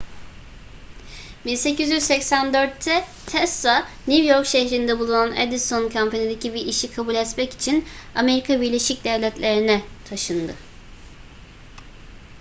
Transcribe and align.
1884'te 1.45 3.03
tesla 3.25 3.87
new 4.07 4.23
york 4.33 4.45
şehrinde 4.47 4.99
bulunan 4.99 5.35
edison 5.35 5.89
company'deki 5.89 6.53
bir 6.53 6.65
işi 6.65 6.91
kabul 6.91 7.15
etmek 7.15 7.53
için 7.53 7.85
amerika 8.15 8.61
birleşik 8.61 9.03
devletleri'ne 9.03 9.81
taşındı 10.09 10.53